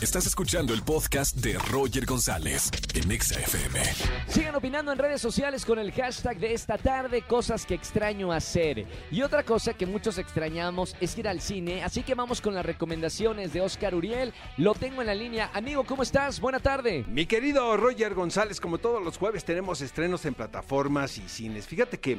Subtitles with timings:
[0.00, 3.80] Estás escuchando el podcast de Roger González en Exa FM.
[4.28, 8.86] Sigan opinando en redes sociales con el hashtag de esta tarde, cosas que extraño hacer.
[9.10, 12.64] Y otra cosa que muchos extrañamos es ir al cine, así que vamos con las
[12.64, 14.32] recomendaciones de Oscar Uriel.
[14.56, 15.50] Lo tengo en la línea.
[15.52, 16.38] Amigo, ¿cómo estás?
[16.38, 17.04] Buena tarde.
[17.08, 21.66] Mi querido Roger González, como todos los jueves tenemos estrenos en plataformas y cines.
[21.66, 22.18] Fíjate que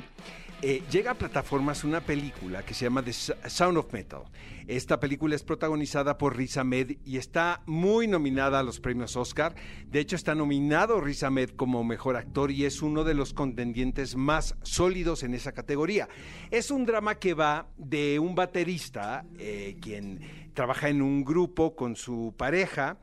[0.62, 4.24] eh, llega a plataformas una película que se llama The Sound of Metal.
[4.68, 9.56] Esta película es protagonizada por Riz Ahmed y está muy nominada a los premios Oscar.
[9.88, 14.16] De hecho, está nominado Riz Ahmed como mejor actor y es uno de los contendientes
[14.16, 16.10] más sólidos en esa categoría.
[16.52, 20.20] Es un drama que va de un baterista, eh, quien
[20.54, 22.98] trabaja en un grupo con su pareja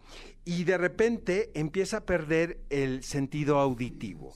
[0.45, 4.35] y de repente empieza a perder el sentido auditivo.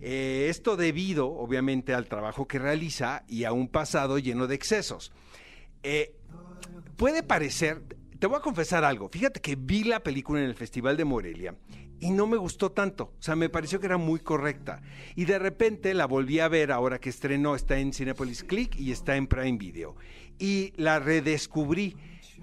[0.00, 5.12] Eh, esto debido, obviamente, al trabajo que realiza y a un pasado lleno de excesos.
[5.82, 6.14] Eh,
[6.96, 7.82] puede parecer,
[8.20, 11.54] te voy a confesar algo, fíjate que vi la película en el Festival de Morelia
[12.00, 14.82] y no me gustó tanto, o sea, me pareció que era muy correcta.
[15.16, 18.90] Y de repente la volví a ver ahora que estrenó, está en Cinepolis Click y
[18.90, 19.96] está en Prime Video.
[20.38, 21.96] Y la redescubrí.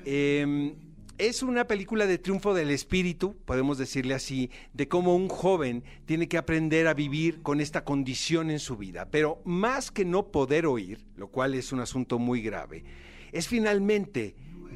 [0.06, 0.76] Em,
[1.18, 6.28] es una película de triunfo del espíritu, podemos decirle así, de cómo un joven tiene
[6.28, 9.10] que aprender a vivir con esta condición en su vida.
[9.10, 12.84] Pero más que no poder oír, lo cual es un asunto muy grave,
[13.32, 14.36] es finalmente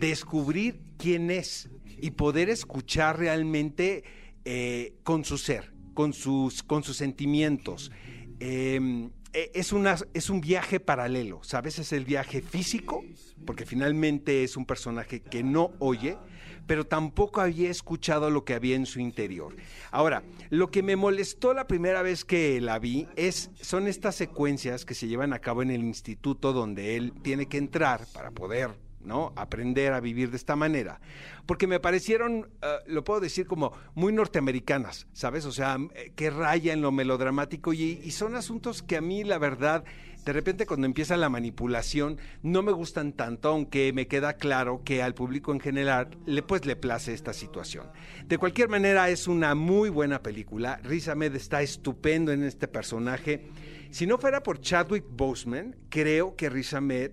[0.10, 4.04] descubrir quién es y poder escuchar realmente
[4.44, 7.92] eh, con su ser, con sus, con sus sentimientos.
[8.40, 11.78] Em, e, es, una, es un viaje paralelo, ¿sabes?
[11.78, 13.04] Es el viaje físico,
[13.46, 16.18] porque finalmente es un personaje que no oye,
[16.66, 19.56] pero tampoco había escuchado lo que había en su interior.
[19.92, 24.84] Ahora, lo que me molestó la primera vez que la vi es, son estas secuencias
[24.86, 28.72] que se llevan a cabo en el instituto donde él tiene que entrar para poder
[29.06, 29.34] ¿no?
[29.36, 31.00] Aprender a vivir de esta manera.
[31.46, 35.46] Porque me parecieron, eh, lo puedo decir como muy norteamericanas, ¿sabes?
[35.46, 39.24] O sea, eh, que raya en lo melodramático y, y, son asuntos que a mí,
[39.24, 39.84] la verdad,
[40.26, 45.02] de repente cuando empieza la manipulación, no me gustan tanto, aunque me queda claro que
[45.02, 47.88] al público en general, le, pues le place esta situación.
[48.28, 50.80] De cualquier manera, es una muy buena película.
[50.84, 53.48] Riz Ahmed está estupendo en este personaje.
[53.90, 57.12] Si no fuera por Chadwick Boseman, creo que Riz Ahmed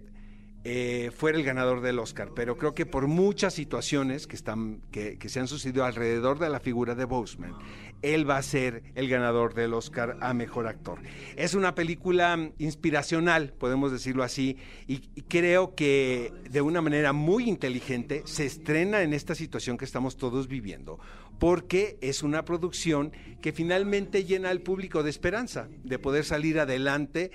[0.64, 5.16] eh, fuera el ganador del Oscar, pero creo que por muchas situaciones que, están, que,
[5.28, 7.54] se han sucedido alrededor de la figura de Boseman,
[8.02, 11.00] él va a ser el ganador del Oscar a Mejor Actor.
[11.36, 14.56] Es una película inspiracional, podemos decirlo así,
[14.88, 14.98] y,
[15.28, 20.48] creo que de una manera muy inteligente se estrena en esta situación que estamos todos
[20.48, 20.98] viviendo,
[21.38, 27.30] porque es una producción que finalmente llena al público de esperanza, de poder salir adelante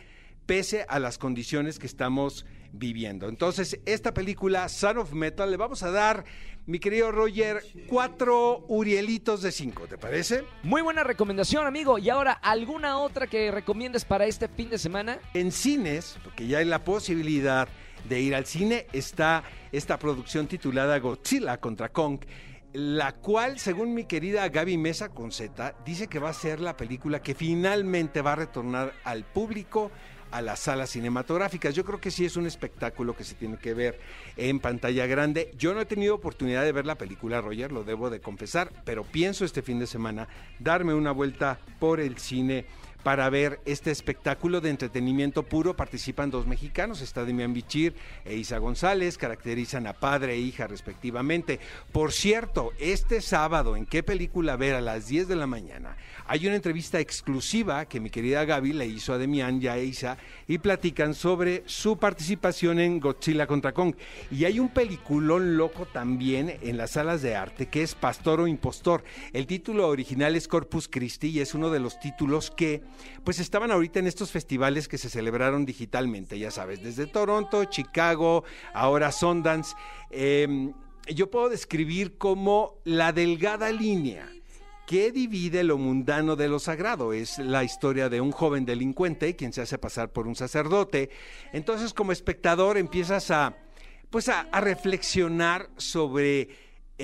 [0.45, 2.62] pese a las condiciones que estamos viviendo.
[2.81, 6.25] Entonces, esta película, Son of Metal, le vamos a dar,
[6.65, 10.43] mi querido Roger, cuatro Urielitos de cinco, ¿te parece?
[10.63, 11.97] Muy buena recomendación, amigo.
[11.99, 15.19] Y ahora, ¿alguna otra que recomiendes para este fin de semana?
[15.33, 17.67] En cines, porque ya hay la posibilidad
[18.09, 22.19] de ir al cine, está esta producción titulada Godzilla contra Kong
[22.73, 27.21] la cual, según mi querida Gaby Mesa Conceta, dice que va a ser la película
[27.21, 29.91] que finalmente va a retornar al público
[30.33, 31.75] a las salas cinematográficas.
[31.75, 33.99] Yo creo que sí es un espectáculo que se tiene que ver
[34.35, 35.51] en pantalla grande.
[35.57, 39.03] Yo no he tenido oportunidad de ver la película, Roger, lo debo de confesar, pero
[39.03, 40.27] pienso este fin de semana
[40.59, 42.65] darme una vuelta por el cine
[43.03, 45.75] para ver este espectáculo de entretenimiento puro.
[45.75, 47.93] Participan dos mexicanos, está Demian Bichir
[48.25, 51.59] e Isa González, caracterizan a padre e hija respectivamente.
[51.91, 55.97] Por cierto, este sábado, ¿en qué película ver a las 10 de la mañana?
[56.25, 60.17] Hay una entrevista exclusiva que mi querida Gaby le hizo a Demian y a Isa
[60.47, 63.95] y platican sobre su participación en Godzilla contra Kong.
[64.31, 68.47] Y hay un peliculón loco también en las salas de arte que es Pastor o
[68.47, 69.03] Impostor.
[69.33, 72.81] El título original es Corpus Christi y es uno de los títulos que
[73.23, 78.43] pues estaban ahorita en estos festivales que se celebraron digitalmente, ya sabes, desde Toronto, Chicago,
[78.73, 79.75] ahora Sundance.
[80.11, 80.73] Em,
[81.07, 84.29] yo puedo describir como la delgada línea
[84.85, 87.13] ¿Qué divide lo mundano de lo sagrado?
[87.13, 91.09] Es la historia de un joven delincuente quien se hace pasar por un sacerdote.
[91.53, 93.55] Entonces, como espectador, empiezas a,
[94.09, 96.49] pues a, reflexionar sobre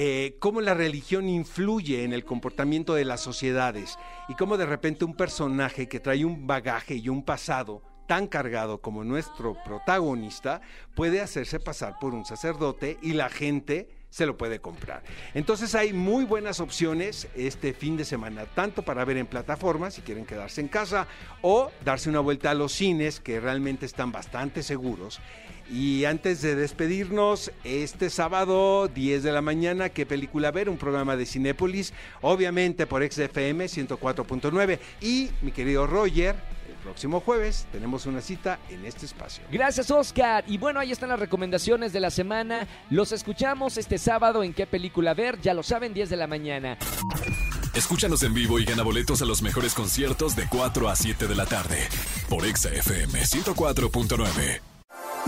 [0.01, 3.99] eh, cómo la religión influye en el comportamiento de las sociedades
[4.29, 8.79] y cómo de repente un personaje que trae un bagaje y un pasado tan cargado
[8.79, 10.61] como nuestro protagonista
[10.95, 15.03] puede hacerse pasar por un sacerdote y la gente se lo puede comprar.
[15.33, 20.01] Entonces hay muy buenas opciones este fin de semana, tanto para ver en plataformas si
[20.01, 21.07] quieren quedarse en casa
[21.41, 25.19] o darse una vuelta a los cines que realmente están bastante seguros.
[25.71, 30.67] Y antes de despedirnos, este sábado, 10 de la mañana, ¿qué película ver?
[30.67, 34.79] Un programa de Cinépolis, obviamente por XFM 104.9.
[35.01, 36.35] Y mi querido Roger,
[36.67, 39.43] el próximo jueves tenemos una cita en este espacio.
[39.51, 40.43] Gracias, Oscar.
[40.47, 42.67] Y bueno, ahí están las recomendaciones de la semana.
[42.89, 45.39] Los escuchamos este sábado en qué película ver.
[45.39, 46.77] Ya lo saben, 10 de la mañana.
[47.75, 51.35] Escúchanos en vivo y gana boletos a los mejores conciertos de 4 a 7 de
[51.35, 51.87] la tarde
[52.27, 54.68] por XFM 104.9.